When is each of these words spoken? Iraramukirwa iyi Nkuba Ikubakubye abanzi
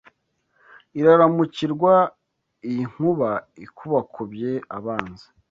Iraramukirwa 0.99 1.93
iyi 2.69 2.83
Nkuba 2.91 3.29
Ikubakubye 3.65 4.51
abanzi 4.77 5.25